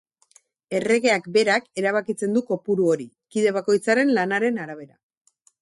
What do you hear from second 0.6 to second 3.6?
Erregeak berak erabakitzen du kopuru hori, kide